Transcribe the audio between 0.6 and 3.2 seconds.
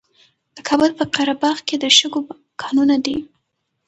کابل په قره باغ کې د شګو کانونه دي.